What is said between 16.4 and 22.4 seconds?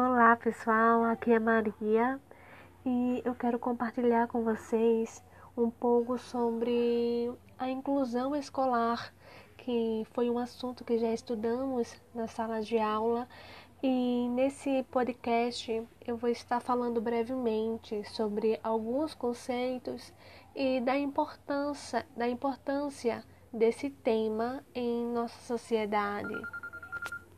falando brevemente sobre alguns conceitos e da importância, da